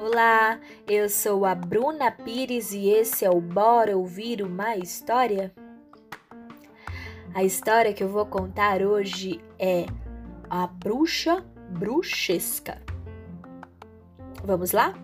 Olá, 0.00 0.58
eu 0.88 1.10
sou 1.10 1.44
a 1.44 1.54
Bruna 1.54 2.10
Pires 2.10 2.72
e 2.72 2.88
esse 2.88 3.22
é 3.26 3.30
o 3.30 3.38
Bora 3.38 3.98
Ouvir 3.98 4.40
uma 4.40 4.76
História? 4.76 5.52
A 7.34 7.44
história 7.44 7.92
que 7.92 8.02
eu 8.02 8.08
vou 8.08 8.24
contar 8.24 8.80
hoje 8.80 9.44
é 9.58 9.84
A 10.48 10.66
Bruxa 10.66 11.44
Bruxesca. 11.68 12.80
Vamos 14.42 14.72
lá? 14.72 14.94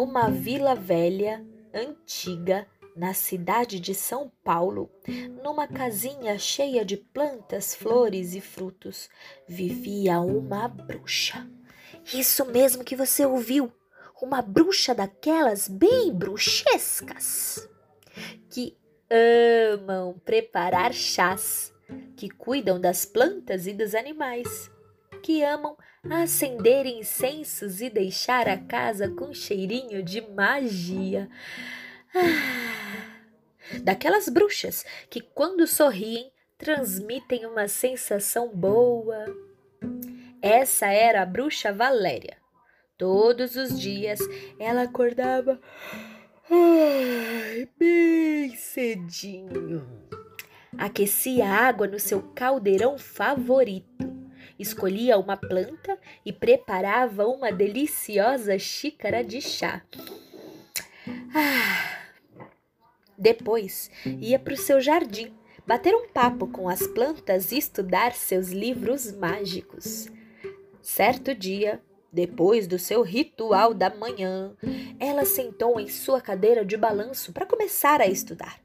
Numa 0.00 0.30
vila 0.30 0.74
velha, 0.74 1.44
antiga, 1.74 2.66
na 2.96 3.12
cidade 3.12 3.78
de 3.78 3.94
São 3.94 4.32
Paulo, 4.42 4.90
numa 5.44 5.68
casinha 5.68 6.38
cheia 6.38 6.86
de 6.86 6.96
plantas, 6.96 7.74
flores 7.74 8.34
e 8.34 8.40
frutos, 8.40 9.10
vivia 9.46 10.18
uma 10.20 10.66
bruxa. 10.68 11.46
Isso 12.14 12.46
mesmo 12.46 12.82
que 12.82 12.96
você 12.96 13.26
ouviu, 13.26 13.70
uma 14.22 14.40
bruxa 14.40 14.94
daquelas 14.94 15.68
bem 15.68 16.14
bruxescas, 16.14 17.68
que 18.48 18.78
amam 19.74 20.18
preparar 20.24 20.94
chás, 20.94 21.74
que 22.16 22.30
cuidam 22.30 22.80
das 22.80 23.04
plantas 23.04 23.66
e 23.66 23.74
dos 23.74 23.94
animais, 23.94 24.70
que 25.20 25.42
amam 25.42 25.76
acender 26.08 26.86
incensos 26.86 27.80
e 27.80 27.90
deixar 27.90 28.48
a 28.48 28.56
casa 28.56 29.08
com 29.08 29.32
cheirinho 29.32 30.02
de 30.02 30.20
magia. 30.20 31.28
Ah, 32.14 33.80
daquelas 33.82 34.28
bruxas 34.28 34.84
que, 35.08 35.20
quando 35.20 35.66
sorriem, 35.66 36.32
transmitem 36.58 37.46
uma 37.46 37.68
sensação 37.68 38.48
boa. 38.48 39.24
Essa 40.42 40.86
era 40.86 41.22
a 41.22 41.26
bruxa 41.26 41.72
Valéria. 41.72 42.36
Todos 42.96 43.56
os 43.56 43.80
dias 43.80 44.20
ela 44.58 44.82
acordava 44.82 45.60
ai, 46.50 47.68
bem 47.78 48.54
cedinho. 48.56 49.86
Aquecia 50.76 51.46
água 51.46 51.86
no 51.86 51.98
seu 51.98 52.22
caldeirão 52.34 52.98
favorito. 52.98 54.09
Escolhia 54.60 55.18
uma 55.18 55.38
planta 55.38 55.98
e 56.24 56.32
preparava 56.32 57.26
uma 57.26 57.50
deliciosa 57.50 58.58
xícara 58.58 59.24
de 59.24 59.40
chá. 59.40 59.82
Ah, 61.34 62.10
depois 63.16 63.90
ia 64.04 64.38
para 64.38 64.52
o 64.52 64.58
seu 64.58 64.78
jardim, 64.78 65.32
bater 65.66 65.94
um 65.94 66.08
papo 66.08 66.46
com 66.46 66.68
as 66.68 66.86
plantas 66.86 67.52
e 67.52 67.56
estudar 67.58 68.12
seus 68.12 68.50
livros 68.50 69.10
mágicos. 69.12 70.08
Certo 70.82 71.34
dia, 71.34 71.80
depois 72.12 72.66
do 72.66 72.78
seu 72.78 73.00
ritual 73.00 73.72
da 73.72 73.88
manhã, 73.88 74.54
ela 74.98 75.24
sentou 75.24 75.80
em 75.80 75.88
sua 75.88 76.20
cadeira 76.20 76.66
de 76.66 76.76
balanço 76.76 77.32
para 77.32 77.46
começar 77.46 78.02
a 78.02 78.06
estudar. 78.06 78.60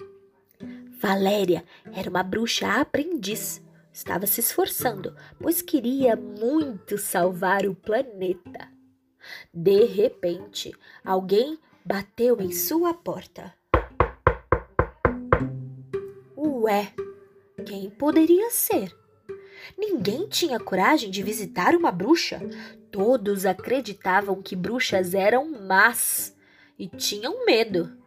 Valéria 1.00 1.64
era 1.96 2.10
uma 2.10 2.24
bruxa 2.24 2.68
aprendiz. 2.82 3.65
Estava 3.96 4.28
se 4.28 4.42
esforçando, 4.42 5.16
pois 5.40 5.62
queria 5.62 6.18
muito 6.18 6.98
salvar 6.98 7.66
o 7.66 7.74
planeta. 7.74 8.68
De 9.54 9.86
repente, 9.86 10.76
alguém 11.02 11.58
bateu 11.86 12.42
em 12.42 12.52
sua 12.52 12.94
porta. 12.94 13.54
Ué, 16.36 16.92
quem 17.66 17.90
poderia 17.90 18.52
ser? 18.52 18.94
Ninguém 19.78 20.28
tinha 20.28 20.60
coragem 20.60 21.10
de 21.10 21.24
visitar 21.24 21.74
uma 21.74 21.90
bruxa. 21.90 22.42
Todos 22.92 23.46
acreditavam 23.46 24.42
que 24.42 24.58
bruxas 24.58 25.14
eram 25.14 25.50
más 25.66 26.36
e 26.78 26.90
tinham 26.90 27.46
medo. 27.46 27.98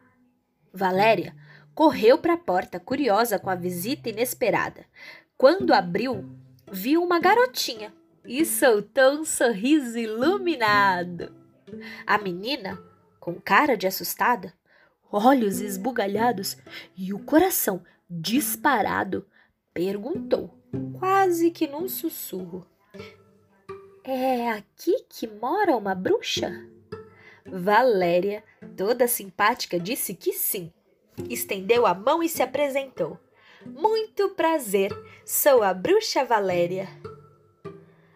Valéria 0.71 1.35
correu 1.79 2.19
para 2.19 2.35
a 2.35 2.37
porta, 2.37 2.81
curiosa 2.81 3.39
com 3.39 3.49
a 3.49 3.55
visita 3.55 4.11
inesperada. 4.11 4.85
Quando 5.39 5.73
abriu, 5.73 6.29
viu 6.69 7.01
uma 7.01 7.21
garotinha 7.21 7.95
e 8.25 8.45
soltou 8.45 9.21
um 9.21 9.25
sorriso 9.25 9.97
iluminado. 9.97 11.33
A 12.05 12.19
menina, 12.19 12.77
com 13.21 13.41
cara 13.41 13.77
de 13.77 13.87
assustada, 13.87 14.53
olhos 15.13 15.61
esbugalhados 15.61 16.57
e 16.97 17.15
o 17.15 17.21
coração 17.21 17.85
disparado, 18.11 19.29
perguntou, 19.73 20.59
quase 20.99 21.53
que 21.53 21.69
num 21.69 21.89
sussurro: 21.89 22.67
É 24.03 24.51
aqui 24.51 25.05
que 25.09 25.29
mora 25.29 25.77
uma 25.77 25.95
bruxa? 25.95 26.51
Valéria, 27.47 28.43
toda 28.77 29.07
simpática, 29.07 29.79
disse 29.79 30.15
que 30.15 30.33
sim. 30.33 30.73
Estendeu 31.31 31.87
a 31.87 31.95
mão 31.95 32.25
e 32.25 32.29
se 32.29 32.43
apresentou. 32.43 33.21
Muito 33.69 34.31
prazer, 34.31 34.91
sou 35.25 35.63
a 35.63 35.75
bruxa 35.75 36.25
Valéria. 36.25 36.89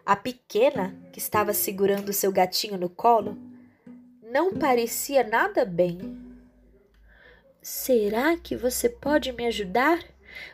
A 0.05 0.17
pequena, 0.17 0.97
que 1.13 1.19
estava 1.19 1.53
segurando 1.53 2.13
seu 2.13 2.33
gatinho 2.33 2.79
no 2.79 2.89
colo, 2.89 3.39
não 4.23 4.55
parecia 4.55 5.23
nada 5.23 5.65
bem. 5.65 6.19
Será 7.61 8.37
que 8.37 8.57
você 8.57 8.89
pode 8.89 9.31
me 9.33 9.47
ajudar? 9.47 10.03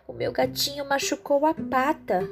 O 0.06 0.12
meu 0.12 0.32
gatinho 0.32 0.84
machucou 0.86 1.46
a 1.46 1.54
pata. 1.54 2.28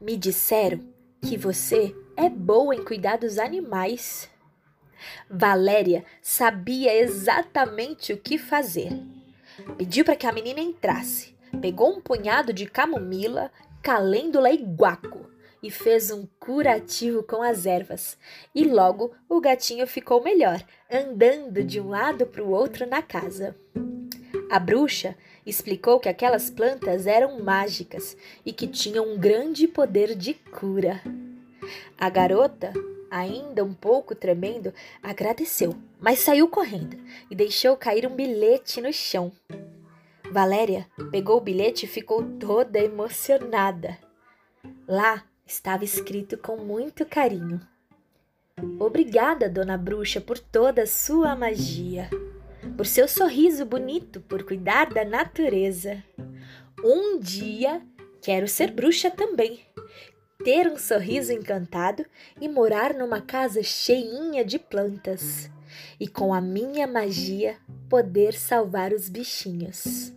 Me 0.00 0.16
disseram 0.16 0.80
que 1.22 1.36
você 1.36 1.96
é 2.16 2.28
boa 2.28 2.74
em 2.74 2.84
cuidar 2.84 3.16
dos 3.16 3.38
animais. 3.38 4.30
Valéria 5.28 6.04
sabia 6.22 6.94
exatamente 6.94 8.12
o 8.12 8.18
que 8.18 8.38
fazer. 8.38 8.92
Pediu 9.76 10.04
para 10.04 10.16
que 10.16 10.26
a 10.26 10.32
menina 10.32 10.60
entrasse, 10.60 11.34
pegou 11.60 11.90
um 11.90 12.00
punhado 12.00 12.52
de 12.52 12.66
camomila, 12.66 13.50
calêndula 13.82 14.50
e 14.50 14.56
guaco 14.56 15.30
e 15.62 15.70
fez 15.70 16.10
um 16.10 16.26
curativo 16.38 17.22
com 17.22 17.42
as 17.42 17.66
ervas. 17.66 18.16
E 18.54 18.64
logo 18.64 19.12
o 19.28 19.40
gatinho 19.40 19.86
ficou 19.86 20.22
melhor, 20.22 20.62
andando 20.90 21.64
de 21.64 21.80
um 21.80 21.88
lado 21.88 22.26
para 22.26 22.42
o 22.42 22.50
outro 22.50 22.86
na 22.86 23.02
casa. 23.02 23.56
A 24.50 24.58
bruxa 24.58 25.16
explicou 25.44 25.98
que 25.98 26.08
aquelas 26.08 26.50
plantas 26.50 27.06
eram 27.06 27.40
mágicas 27.42 28.16
e 28.44 28.52
que 28.52 28.66
tinham 28.66 29.06
um 29.06 29.18
grande 29.18 29.66
poder 29.66 30.14
de 30.14 30.34
cura. 30.34 31.02
A 31.98 32.08
garota, 32.08 32.72
ainda 33.10 33.64
um 33.64 33.74
pouco 33.74 34.14
tremendo, 34.14 34.72
agradeceu, 35.02 35.74
mas 36.00 36.20
saiu 36.20 36.48
correndo 36.48 36.96
e 37.30 37.34
deixou 37.34 37.76
cair 37.76 38.06
um 38.06 38.14
bilhete 38.14 38.80
no 38.80 38.92
chão. 38.92 39.32
Valéria 40.30 40.86
pegou 41.10 41.38
o 41.38 41.40
bilhete 41.40 41.86
e 41.86 41.88
ficou 41.88 42.22
toda 42.38 42.78
emocionada. 42.78 43.96
Lá 44.86 45.24
estava 45.46 45.84
escrito 45.84 46.36
com 46.36 46.56
muito 46.56 47.06
carinho: 47.06 47.60
Obrigada, 48.78 49.48
dona 49.48 49.76
bruxa, 49.76 50.20
por 50.20 50.38
toda 50.38 50.82
a 50.82 50.86
sua 50.86 51.36
magia, 51.36 52.10
por 52.76 52.86
seu 52.86 53.06
sorriso 53.06 53.64
bonito, 53.64 54.20
por 54.20 54.42
cuidar 54.44 54.92
da 54.92 55.04
natureza. 55.04 56.02
Um 56.82 57.18
dia 57.18 57.82
quero 58.20 58.48
ser 58.48 58.70
bruxa 58.72 59.10
também, 59.10 59.60
ter 60.46 60.68
um 60.68 60.78
sorriso 60.78 61.32
encantado 61.32 62.06
e 62.40 62.48
morar 62.48 62.94
numa 62.94 63.20
casa 63.20 63.64
cheinha 63.64 64.44
de 64.44 64.60
plantas, 64.60 65.50
e 65.98 66.06
com 66.06 66.32
a 66.32 66.40
minha 66.40 66.86
magia 66.86 67.56
poder 67.90 68.32
salvar 68.32 68.92
os 68.92 69.08
bichinhos. 69.08 70.14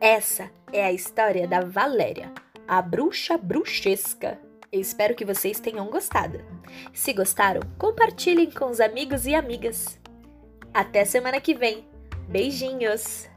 Essa 0.00 0.50
é 0.72 0.86
a 0.86 0.90
história 0.90 1.46
da 1.46 1.60
Valéria, 1.60 2.32
a 2.66 2.80
bruxa 2.80 3.36
bruxesca. 3.36 4.38
Eu 4.72 4.80
espero 4.80 5.14
que 5.14 5.26
vocês 5.26 5.60
tenham 5.60 5.90
gostado. 5.90 6.40
Se 6.94 7.12
gostaram, 7.12 7.60
compartilhem 7.76 8.50
com 8.50 8.70
os 8.70 8.80
amigos 8.80 9.26
e 9.26 9.34
amigas. 9.34 10.00
Até 10.72 11.04
semana 11.04 11.40
que 11.40 11.54
vem. 11.54 11.84
Beijinhos! 12.28 13.31